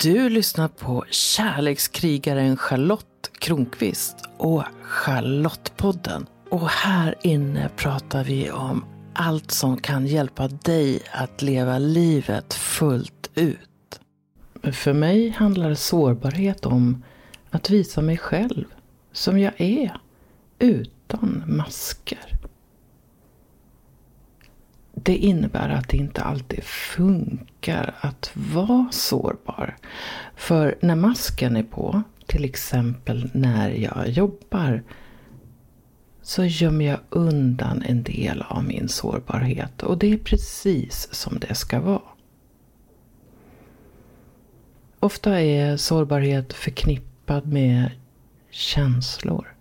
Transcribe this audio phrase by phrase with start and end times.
[0.00, 6.26] Du lyssnar på kärlekskrigaren Charlotte Kronqvist och Charlottepodden.
[6.50, 8.84] Och här inne pratar vi om
[9.14, 14.00] allt som kan hjälpa dig att leva livet fullt ut.
[14.72, 17.04] För mig handlar sårbarhet om
[17.50, 18.64] att visa mig själv
[19.12, 20.00] som jag är,
[20.58, 22.37] utan masker.
[25.02, 29.76] Det innebär att det inte alltid funkar att vara sårbar.
[30.36, 34.82] För när masken är på, till exempel när jag jobbar,
[36.22, 39.82] så gömmer jag undan en del av min sårbarhet.
[39.82, 42.02] Och det är precis som det ska vara.
[45.00, 47.90] Ofta är sårbarhet förknippad med
[48.50, 49.54] känslor.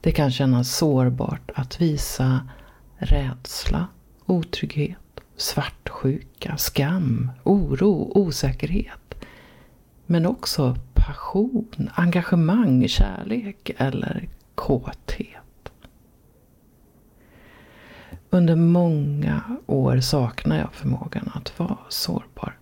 [0.00, 2.48] Det kan kännas sårbart att visa
[2.96, 3.86] rädsla,
[4.26, 9.14] otrygghet, svartsjuka, skam, oro, osäkerhet.
[10.06, 15.72] Men också passion, engagemang, kärlek eller kåthet.
[18.30, 22.58] Under många år saknade jag förmågan att vara sårbar.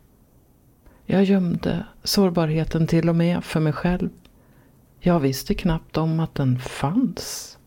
[1.06, 4.10] Jag gömde sårbarheten till och med för mig själv.
[5.00, 7.58] Jag visste knappt om att den fanns.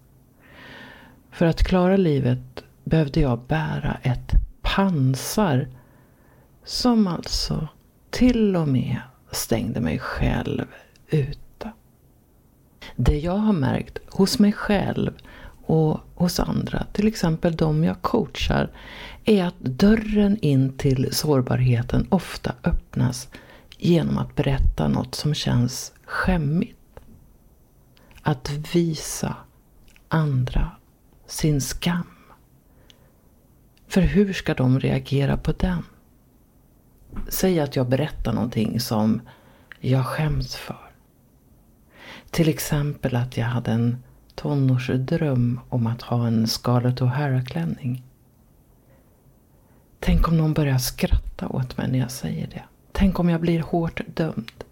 [1.31, 4.31] För att klara livet behövde jag bära ett
[4.61, 5.67] pansar
[6.63, 7.67] som alltså
[8.09, 8.97] till och med
[9.31, 10.65] stängde mig själv
[11.07, 11.71] ute.
[12.95, 15.11] Det jag har märkt hos mig själv
[15.65, 18.69] och hos andra, till exempel de jag coachar,
[19.25, 23.29] är att dörren in till sårbarheten ofta öppnas
[23.77, 26.77] genom att berätta något som känns skämmigt.
[28.21, 29.35] Att visa
[30.07, 30.71] andra
[31.27, 32.12] sin skam.
[33.93, 35.83] För hur ska de reagera på den?
[37.29, 39.21] Säg att jag berättar någonting som
[39.79, 40.91] jag skäms för.
[42.31, 44.03] Till exempel att jag hade en
[44.35, 48.03] tonårsdröm om att ha en Scarlett O'Hara-klänning.
[49.99, 52.63] Tänk om någon börjar skratta åt mig när jag säger det.
[52.91, 54.63] Tänk om jag blir hårt dömd.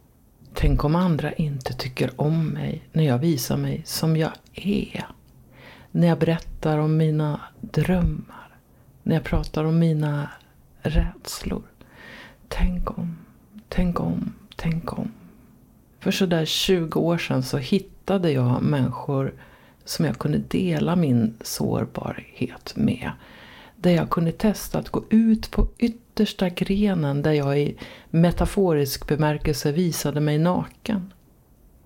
[0.53, 5.05] Tänk om andra inte tycker om mig när jag visar mig som jag är.
[5.91, 8.41] När jag berättar om mina drömmar.
[9.03, 10.29] När jag pratar om mina
[10.81, 11.63] rädslor.
[12.47, 13.17] Tänk om,
[13.69, 15.12] tänk om, tänk om.
[16.00, 19.34] För sådär 20 år sedan så hittade jag människor
[19.85, 23.11] som jag kunde dela min sårbarhet med.
[23.75, 27.78] Där jag kunde testa att gå ut på yttersta grenen där jag i
[28.09, 31.13] metaforisk bemärkelse visade mig naken.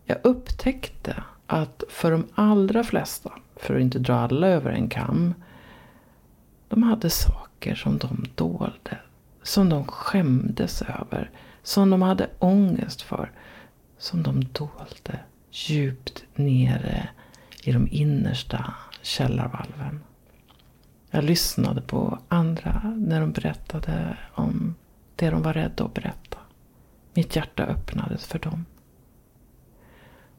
[0.06, 5.34] Jag upptäckte att för de allra flesta, för att inte dra alla över en kam,
[6.68, 8.98] de hade saker som de dolde,
[9.44, 11.32] som de skämdes över,
[11.64, 13.32] som de hade ångest för,
[13.98, 15.20] som de dolde
[15.52, 17.10] djupt nere
[17.64, 20.00] i de innersta källarvalven.
[21.12, 24.76] Jag lyssnade på andra när de berättade om
[25.16, 26.38] det de var rädda att berätta.
[27.14, 28.66] Mitt hjärta öppnades för dem.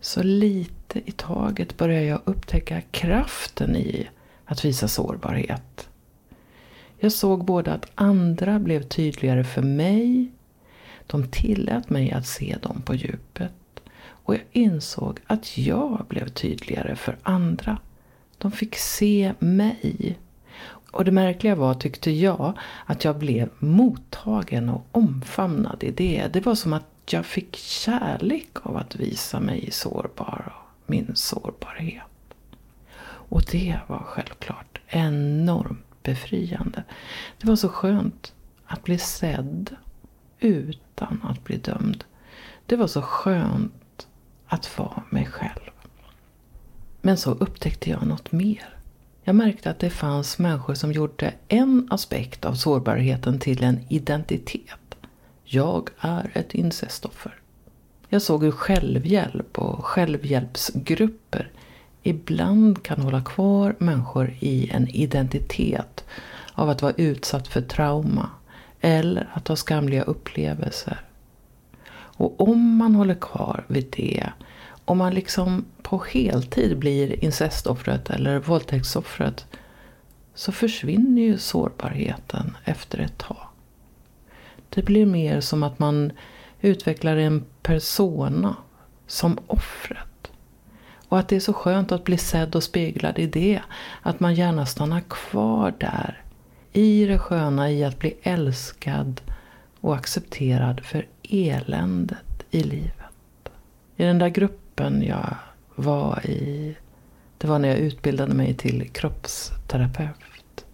[0.00, 4.08] Så lite i taget började jag upptäcka kraften i
[4.44, 5.88] att visa sårbarhet.
[6.98, 10.30] Jag såg både att andra blev tydligare för mig,
[11.06, 13.52] de tillät mig att se dem på djupet.
[13.98, 17.78] Och jag insåg att jag blev tydligare för andra.
[18.38, 20.18] De fick se mig.
[20.90, 22.52] Och det märkliga var, tyckte jag,
[22.86, 26.28] att jag blev mottagen och omfamnad i det.
[26.32, 32.02] Det var som att jag fick kärlek av att visa mig sårbar och min sårbarhet.
[33.28, 36.84] Och det var självklart enormt befriande.
[37.38, 38.32] Det var så skönt
[38.66, 39.76] att bli sedd
[40.40, 42.04] utan att bli dömd.
[42.66, 44.06] Det var så skönt
[44.46, 45.70] att vara mig själv.
[47.00, 48.76] Men så upptäckte jag något mer.
[49.24, 54.96] Jag märkte att det fanns människor som gjorde en aspekt av sårbarheten till en identitet.
[55.44, 57.34] Jag är ett incestoffer.
[58.08, 61.50] Jag såg hur självhjälp och självhjälpsgrupper
[62.06, 66.04] ibland kan hålla kvar människor i en identitet
[66.52, 68.30] av att vara utsatt för trauma
[68.80, 71.00] eller att ha skamliga upplevelser
[72.16, 74.30] och om man håller kvar vid det,
[74.84, 79.46] om man liksom på heltid blir incestoffret eller våldtäktsoffret,
[80.34, 83.46] så försvinner ju sårbarheten efter ett tag.
[84.68, 86.12] Det blir mer som att man
[86.60, 88.56] utvecklar en persona
[89.06, 89.98] som offret.
[91.08, 93.60] Och att det är så skönt att bli sedd och speglad i det.
[94.02, 96.22] Att man gärna stannar kvar där.
[96.72, 99.20] I det sköna i att bli älskad
[99.80, 102.92] och accepterad för eländet i livet.
[103.96, 105.36] I den där gruppen jag
[105.74, 106.76] var i,
[107.38, 110.64] det var när jag utbildade mig till kroppsterapeut.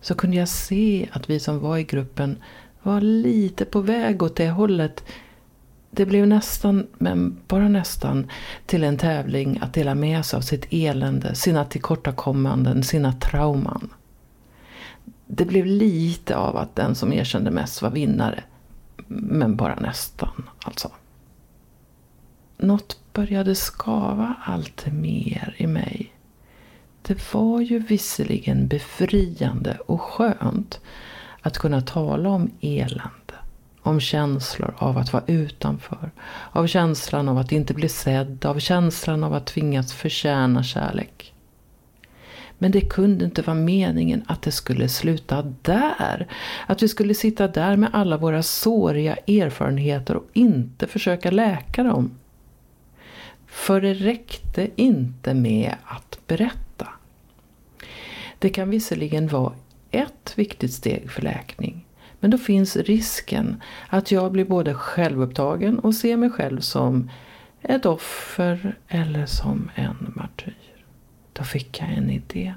[0.00, 2.42] Så kunde jag se att vi som var i gruppen
[2.82, 5.04] var lite på väg åt det hållet.
[5.90, 8.30] Det blev nästan, men bara nästan,
[8.66, 13.90] till en tävling att dela med sig av sitt elände, sina tillkortakommanden, sina trauman.
[15.26, 18.44] Det blev lite av att den som erkände mest var vinnare.
[19.06, 20.90] Men bara nästan, alltså.
[22.56, 26.12] Något började skava allt mer i mig.
[27.02, 30.80] Det var ju visserligen befriande och skönt
[31.40, 33.19] att kunna tala om elände.
[33.82, 36.10] Om känslor av att vara utanför.
[36.52, 38.46] Av känslan av att inte bli sedd.
[38.46, 41.34] Av känslan av att tvingas förtjäna kärlek.
[42.62, 46.26] Men det kunde inte vara meningen att det skulle sluta där.
[46.66, 52.10] Att vi skulle sitta där med alla våra såriga erfarenheter och inte försöka läka dem.
[53.46, 56.88] För det räckte inte med att berätta.
[58.38, 59.52] Det kan visserligen vara
[59.90, 61.86] ett viktigt steg för läkning.
[62.20, 67.10] Men då finns risken att jag blir både självupptagen och ser mig själv som
[67.62, 70.56] ett offer eller som en martyr.
[71.32, 72.54] Då fick jag en idé.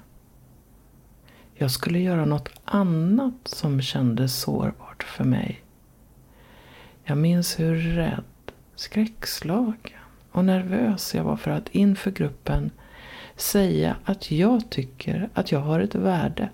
[1.54, 5.62] Jag skulle göra något annat som kändes sårbart för mig.
[7.04, 8.24] Jag minns hur rädd,
[8.76, 10.00] skräckslagen
[10.32, 12.72] och nervös jag var för att inför gruppen
[13.36, 16.50] säga att jag tycker att jag har ett värde.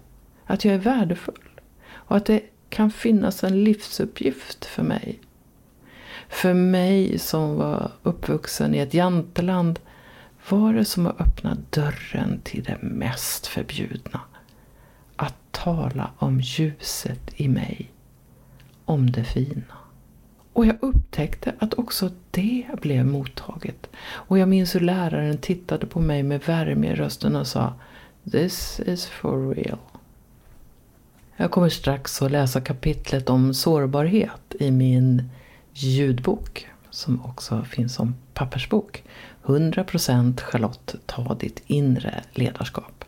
[0.46, 1.50] Att jag är värdefull.
[1.92, 5.20] Och att det kan finnas en livsuppgift för mig.
[6.30, 9.80] För mig som var uppvuxen i ett janteland
[10.50, 14.22] var det som att öppna dörren till det mest förbjudna.
[15.16, 17.92] Att tala om ljuset i mig.
[18.86, 19.64] Om det fina.
[20.54, 23.90] Och jag upptäckte att också det blev mottaget.
[24.00, 27.74] Och jag minns hur läraren tittade på mig med värme i rösten och sa
[28.32, 29.89] This is for real.
[31.42, 35.30] Jag kommer strax att läsa kapitlet om sårbarhet i min
[35.74, 39.04] ljudbok som också finns som pappersbok.
[39.44, 43.06] 100% Charlotte, ta ditt inre ledarskap.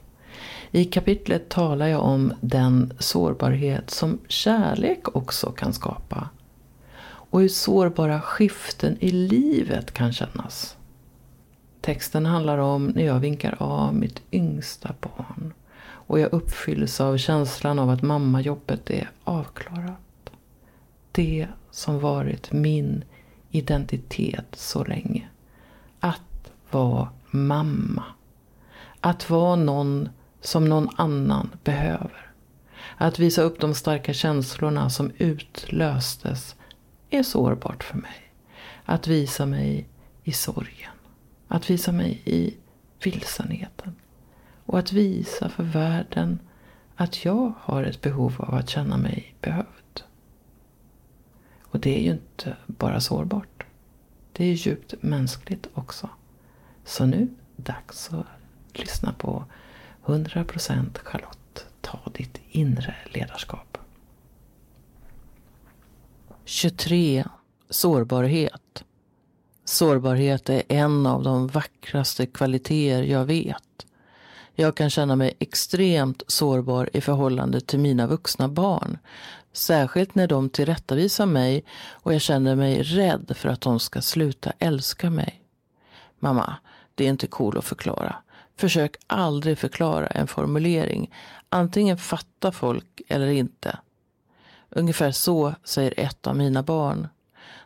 [0.71, 6.29] I kapitlet talar jag om den sårbarhet som kärlek också kan skapa
[7.03, 10.77] och hur sårbara skiften i livet kan kännas.
[11.81, 15.53] Texten handlar om när jag vinkar av mitt yngsta barn
[16.11, 20.31] och jag uppfylls av känslan av att mammajobbet är avklarat.
[21.11, 23.03] Det som varit min
[23.51, 25.29] identitet så länge.
[25.99, 28.03] Att vara mamma.
[28.99, 30.09] Att vara någon
[30.41, 32.31] som någon annan behöver.
[32.97, 36.55] Att visa upp de starka känslorna som utlöstes
[37.09, 38.33] är sårbart för mig.
[38.85, 39.87] Att visa mig
[40.23, 40.91] i sorgen.
[41.47, 42.57] Att visa mig i
[43.03, 43.95] vilsenheten.
[44.71, 46.39] Och att visa för världen
[46.95, 50.01] att jag har ett behov av att känna mig behövd.
[51.63, 53.63] Och det är ju inte bara sårbart.
[54.31, 56.09] Det är djupt mänskligt också.
[56.85, 58.25] Så nu dags att
[58.79, 59.45] lyssna på
[60.05, 61.65] 100% Charlotte.
[61.81, 63.77] Ta ditt inre ledarskap.
[66.45, 67.25] 23.
[67.69, 68.83] Sårbarhet.
[69.65, 73.63] Sårbarhet är en av de vackraste kvaliteter jag vet.
[74.61, 78.97] Jag kan känna mig extremt sårbar i förhållande till mina vuxna barn.
[79.53, 84.53] Särskilt när de tillrättavisar mig och jag känner mig rädd för att de ska sluta
[84.59, 85.41] älska mig.
[86.19, 86.55] Mamma,
[86.95, 88.15] det är inte cool att förklara.
[88.57, 91.13] Försök aldrig förklara en formulering.
[91.49, 93.79] Antingen fattar folk eller inte.
[94.69, 97.07] Ungefär så säger ett av mina barn.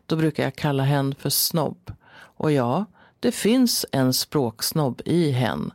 [0.06, 1.94] Då brukar jag kalla hen för snobb.
[2.18, 2.86] Och ja,
[3.20, 5.72] det finns en språksnobb i hen.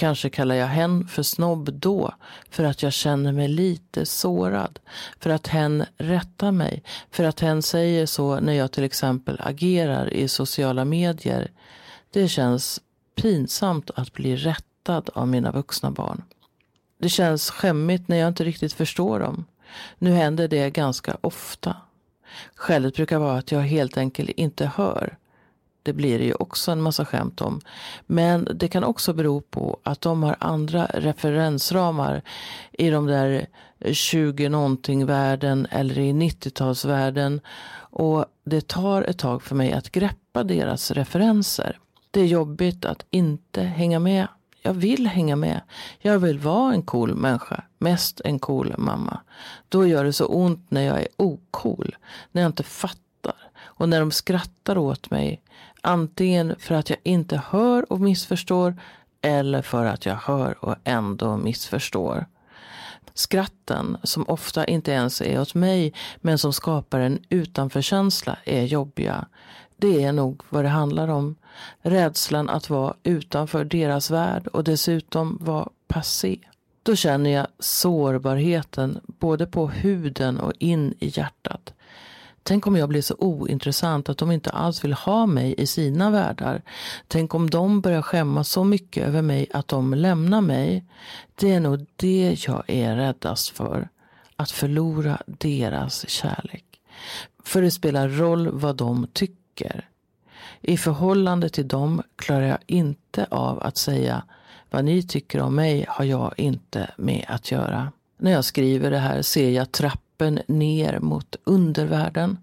[0.00, 2.14] Kanske kallar jag hen för snobb då
[2.50, 4.78] för att jag känner mig lite sårad.
[5.18, 6.82] För att hen rättar mig.
[7.10, 11.50] För att hen säger så när jag till exempel agerar i sociala medier.
[12.10, 12.80] Det känns
[13.14, 16.22] pinsamt att bli rättad av mina vuxna barn.
[16.98, 19.44] Det känns skämmigt när jag inte riktigt förstår dem.
[19.98, 21.76] Nu händer det ganska ofta.
[22.54, 25.16] Skälet brukar vara att jag helt enkelt inte hör.
[25.82, 27.60] Det blir det ju också en massa skämt om.
[28.06, 32.22] Men det kan också bero på att de har andra referensramar
[32.72, 33.46] i de där
[33.92, 37.40] 20 någonting världen eller i 90-talsvärlden.
[37.92, 41.78] Och det tar ett tag för mig att greppa deras referenser.
[42.10, 44.28] Det är jobbigt att inte hänga med
[44.62, 45.60] Jag vill hänga med.
[45.98, 47.64] Jag vill vara en cool människa.
[47.78, 49.20] Mest en cool mamma.
[49.68, 51.96] Då gör det så ont när jag är ocool.
[52.32, 53.34] När jag inte fattar.
[53.62, 55.40] Och när de skrattar åt mig.
[55.82, 58.76] Antingen för att jag inte hör och missförstår.
[59.22, 62.26] Eller för att jag hör och ändå missförstår.
[63.14, 69.26] Skratten, som ofta inte ens är åt mig, men som skapar en utanförkänsla, är jobbiga.
[69.76, 71.36] Det är nog vad det handlar om.
[71.82, 76.38] Rädslan att vara utanför deras värld och dessutom vara passé.
[76.82, 81.74] Då känner jag sårbarheten både på huden och in i hjärtat.
[82.42, 86.10] Tänk om jag blir så ointressant att de inte alls vill ha mig i sina
[86.10, 86.62] världar.
[87.08, 90.84] Tänk om de börjar skämmas så mycket över mig att de lämnar mig.
[91.34, 93.88] Det är nog det jag är räddast för.
[94.36, 96.64] Att förlora deras kärlek.
[97.44, 99.88] För det spelar roll vad de tycker.
[100.60, 104.22] I förhållande till dem klarar jag inte av att säga
[104.70, 107.92] vad ni tycker om mig har jag inte med att göra.
[108.18, 112.38] När jag skriver det här ser jag trappan kroppen ner mot undervärlden.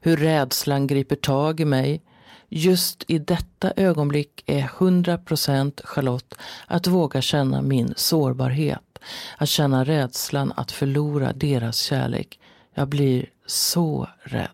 [0.00, 2.02] Hur rädslan griper tag i mig.
[2.48, 6.34] Just i detta ögonblick är 100% Charlotte
[6.66, 8.98] att våga känna min sårbarhet.
[9.38, 12.40] Att känna rädslan att förlora deras kärlek.
[12.74, 14.48] Jag blir så rädd.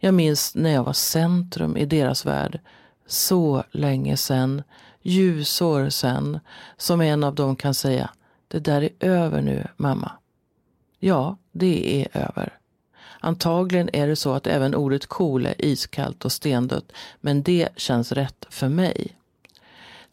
[0.00, 2.60] Jag minns när jag var centrum i deras värld.
[3.06, 4.62] Så länge sen,
[5.02, 6.40] ljusår sen,
[6.76, 8.10] som en av dem kan säga.
[8.48, 10.12] Det där är över nu, mamma.
[11.00, 12.58] Ja, det är över.
[13.20, 18.12] Antagligen är det så att även ordet cool är iskallt och stendött, men det känns
[18.12, 19.16] rätt för mig.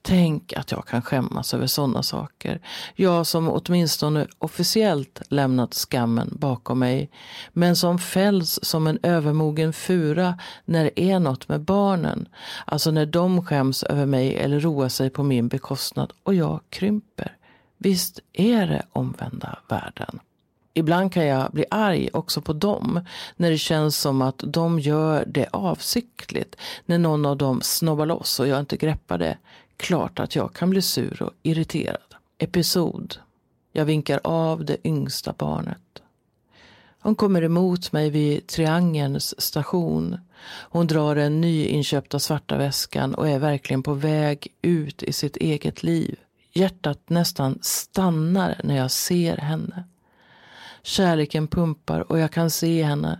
[0.01, 2.61] Tänk att jag kan skämmas över sådana saker.
[2.95, 7.09] Jag som åtminstone officiellt lämnat skammen bakom mig.
[7.53, 12.27] Men som fälls som en övermogen fura när det är något med barnen.
[12.65, 17.37] Alltså när de skäms över mig eller roar sig på min bekostnad och jag krymper.
[17.77, 20.19] Visst är det omvända världen.
[20.73, 25.25] Ibland kan jag bli arg också på dem när det känns som att de gör
[25.27, 26.55] det avsiktligt.
[26.85, 29.37] När någon av dem snobbar loss och jag inte greppar det.
[29.77, 32.15] Klart att jag kan bli sur och irriterad.
[32.37, 33.15] Episod.
[33.71, 36.01] Jag vinkar av det yngsta barnet.
[36.99, 40.17] Hon kommer emot mig vid Triangelns station.
[40.69, 45.83] Hon drar den nyinköpta svarta väskan och är verkligen på väg ut i sitt eget
[45.83, 46.19] liv.
[46.53, 49.83] Hjärtat nästan stannar när jag ser henne.
[50.83, 53.19] Kärleken pumpar och jag kan se henne,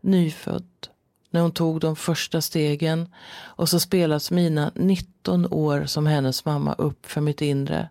[0.00, 0.88] nyfödd,
[1.30, 6.74] när hon tog de första stegen och så spelas mina 19 år som hennes mamma
[6.74, 7.88] upp för mitt inre.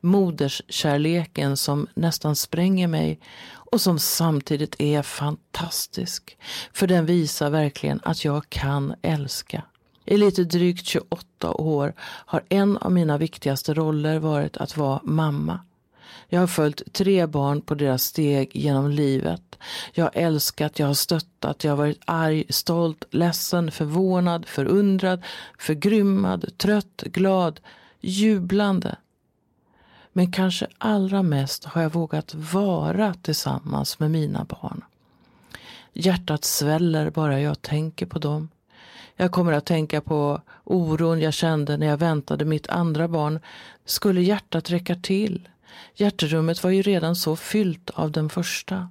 [0.00, 6.38] Moderskärleken som nästan spränger mig och som samtidigt är fantastisk.
[6.72, 9.62] För den visar verkligen att jag kan älska.
[10.04, 15.60] I lite drygt 28 år har en av mina viktigaste roller varit att vara mamma.
[16.32, 19.58] Jag har följt tre barn på deras steg genom livet.
[19.92, 25.22] Jag har älskat, jag har stöttat, jag har varit arg, stolt, ledsen, förvånad, förundrad,
[25.58, 27.60] förgrymmad, trött, glad,
[28.00, 28.96] jublande.
[30.12, 34.84] Men kanske allra mest har jag vågat vara tillsammans med mina barn.
[35.92, 38.48] Hjärtat sväller bara jag tänker på dem.
[39.16, 43.40] Jag kommer att tänka på oron jag kände när jag väntade mitt andra barn.
[43.84, 45.48] Skulle hjärtat räcka till?
[45.94, 48.88] Hjärterummet var ju redan så fyllt av den första.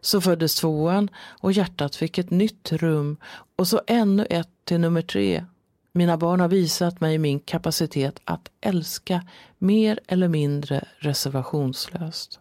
[0.00, 3.16] Så föddes tvåan och hjärtat fick ett nytt rum
[3.56, 5.44] och så ännu ett till nummer tre.
[5.92, 9.26] Mina barn har visat mig min kapacitet att älska
[9.58, 12.40] mer eller mindre reservationslöst.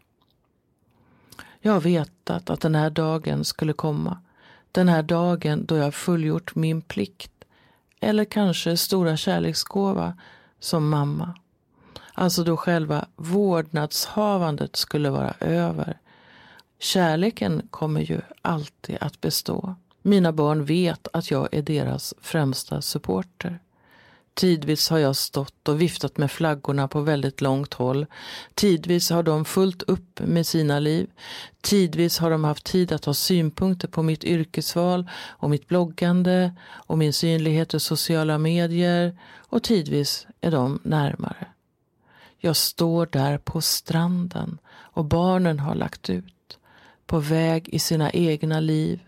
[1.59, 4.19] Jag har vetat att den här dagen skulle komma.
[4.71, 7.31] Den här dagen då jag fullgjort min plikt.
[7.99, 10.17] Eller kanske stora kärleksgåva
[10.59, 11.35] som mamma.
[12.17, 15.97] Alltså då själva vårdnadshavandet skulle vara över.
[16.79, 19.75] Kärleken kommer ju alltid att bestå.
[20.01, 23.59] Mina barn vet att jag är deras främsta supporter.
[24.33, 28.05] Tidvis har jag stått och viftat med flaggorna på väldigt långt håll.
[28.53, 31.09] Tidvis har de fullt upp med sina liv.
[31.61, 36.97] Tidvis har de haft tid att ha synpunkter på mitt yrkesval och mitt bloggande och
[36.97, 39.17] min synlighet i sociala medier.
[39.37, 41.47] Och tidvis är de närmare.
[42.45, 46.59] Jag står där på stranden och barnen har lagt ut.
[47.05, 48.99] På väg i sina egna liv.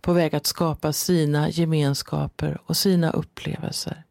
[0.00, 4.04] På väg att skapa sina gemenskaper och sina upplevelser.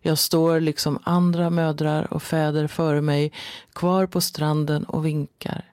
[0.00, 3.32] Jag står liksom andra mödrar och fäder före mig
[3.72, 5.64] kvar på stranden och vinkar.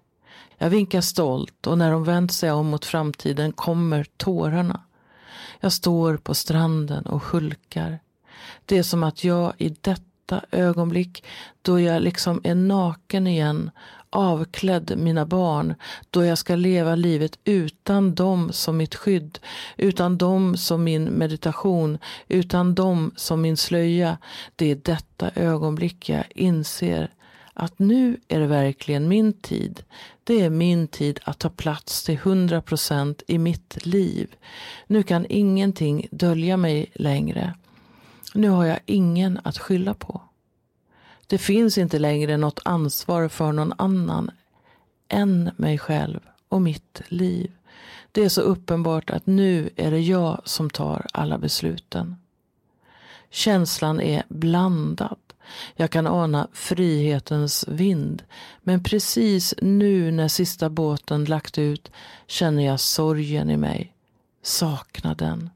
[0.57, 4.81] Jag vinkar stolt och när de vänt sig om mot framtiden kommer tårarna.
[5.59, 7.99] Jag står på stranden och hulkar.
[8.65, 11.23] Det är som att jag i detta detta ögonblick
[11.61, 13.71] då jag liksom är naken igen,
[14.09, 15.75] avklädd mina barn,
[16.09, 19.39] då jag ska leva livet utan dem som mitt skydd,
[19.77, 24.17] utan dem som min meditation, utan dem som min slöja.
[24.55, 27.09] Det är detta ögonblick jag inser
[27.53, 29.83] att nu är det verkligen min tid.
[30.23, 34.35] Det är min tid att ta plats till hundra procent i mitt liv.
[34.87, 37.53] Nu kan ingenting dölja mig längre.
[38.33, 40.21] Nu har jag ingen att skylla på.
[41.27, 44.31] Det finns inte längre något ansvar för någon annan
[45.07, 47.51] än mig själv och mitt liv.
[48.11, 52.15] Det är så uppenbart att nu är det jag som tar alla besluten.
[53.29, 55.17] Känslan är blandad.
[55.75, 58.23] Jag kan ana frihetens vind.
[58.61, 61.91] Men precis nu när sista båten lagt ut
[62.27, 63.93] känner jag sorgen i mig.
[64.41, 65.49] Saknaden.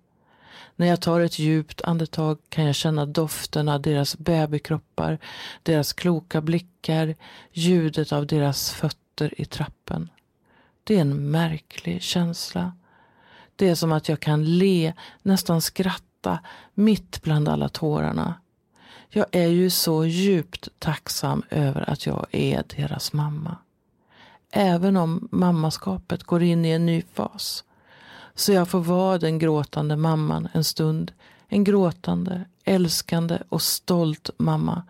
[0.80, 5.20] När jag tar ett djupt andetag kan jag känna doften av deras babykroppar,
[5.64, 7.16] deras kloka blickar,
[7.52, 10.10] ljudet av deras fötter i trappen.
[10.84, 12.72] Det är en märklig känsla.
[13.56, 16.40] Det är som att jag kan le, nästan skratta,
[16.74, 18.34] mitt bland alla tårarna.
[19.10, 23.58] Jag är ju så djupt tacksam över att jag är deras mamma.
[24.52, 27.64] Även om mammaskapet går in i en ny fas.
[28.38, 31.12] Så jag får vara den gråtande mamman en stund.
[31.48, 34.84] En gråtande, älskande och stolt mamma.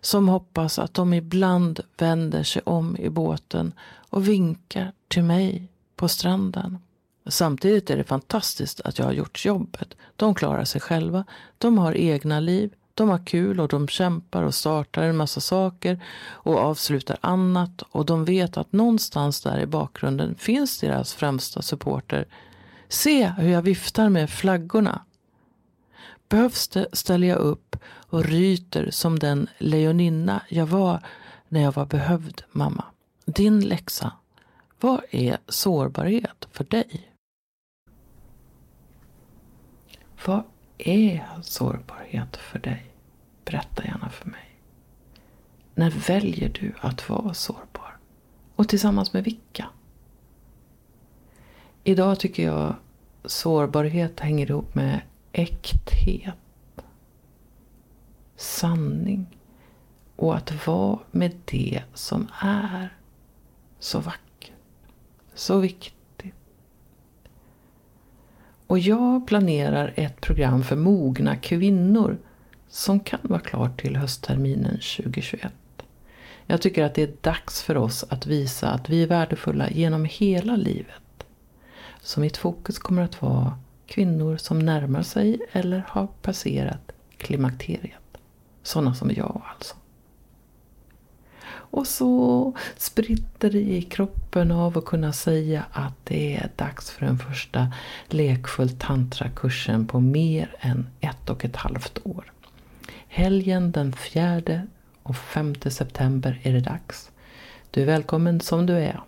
[0.00, 3.72] Som hoppas att de ibland vänder sig om i båten
[4.10, 6.78] och vinkar till mig på stranden.
[7.26, 9.94] Samtidigt är det fantastiskt att jag har gjort jobbet.
[10.16, 11.24] De klarar sig själva.
[11.58, 12.72] De har egna liv.
[12.94, 17.82] De har kul och de kämpar och startar en massa saker och avslutar annat.
[17.90, 22.26] Och de vet att någonstans där i bakgrunden finns deras främsta supporter.
[22.92, 25.04] Se hur jag viftar med flaggorna.
[26.28, 31.06] Behövs det ställer jag upp och ryter som den lejoninna jag var
[31.48, 32.84] när jag var behövd, mamma.
[33.24, 34.12] Din läxa.
[34.80, 37.12] Vad är sårbarhet för dig?
[40.26, 40.44] Vad
[40.78, 42.94] är sårbarhet för dig?
[43.44, 44.60] Berätta gärna för mig.
[45.74, 47.96] När väljer du att vara sårbar?
[48.56, 49.68] Och tillsammans med vilka?
[51.84, 52.76] Idag tycker jag
[53.24, 55.00] sårbarhet hänger ihop med
[55.32, 56.34] äkthet,
[58.36, 59.26] sanning
[60.16, 62.96] och att vara med det som är
[63.78, 64.52] så vackert,
[65.34, 66.34] så viktigt.
[68.66, 72.18] Och jag planerar ett program för mogna kvinnor
[72.68, 75.52] som kan vara klart till höstterminen 2021.
[76.46, 80.04] Jag tycker att det är dags för oss att visa att vi är värdefulla genom
[80.04, 81.02] hela livet.
[82.02, 88.18] Så mitt fokus kommer att vara kvinnor som närmar sig eller har passerat klimakteriet.
[88.62, 89.74] Sådana som jag alltså.
[91.72, 97.06] Och så spritter det i kroppen av att kunna säga att det är dags för
[97.06, 97.72] den första
[98.08, 102.32] lekfull tantrakursen på mer än ett och ett halvt år.
[103.08, 104.62] Helgen den 4
[105.02, 107.10] och 5 september är det dags.
[107.70, 109.00] Du är välkommen som du är.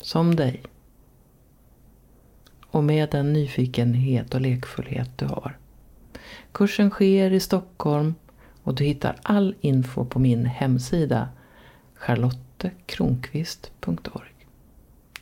[0.00, 0.62] Som dig.
[2.72, 5.58] Och med den nyfikenhet och lekfullhet du har.
[6.52, 8.14] Kursen sker i Stockholm
[8.62, 11.28] och du hittar all info på min hemsida
[11.94, 14.46] charlottekronqvist.org.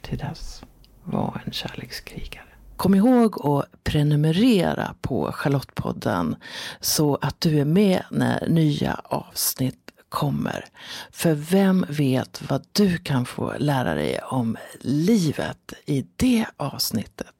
[0.03, 0.63] Till dess,
[1.05, 2.45] var en kärlekskrigare.
[2.77, 6.37] Kom ihåg att prenumerera på Charlottepodden
[6.81, 10.65] så att du är med när nya avsnitt kommer.
[11.11, 17.40] För vem vet vad du kan få lära dig om livet i det avsnittet?